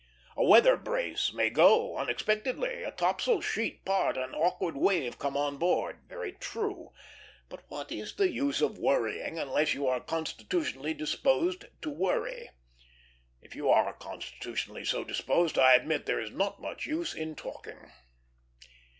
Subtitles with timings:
[0.35, 5.57] A weather brace may go unexpectedly; a topsail sheet part; an awkward wave come on
[5.59, 5.99] board.
[6.09, 6.91] Very true;
[7.49, 12.49] but what is the use of worrying, unless you are constitutionally disposed to worry.
[13.43, 17.91] If you are constitutionally so disposed, I admit there is not much use in talking.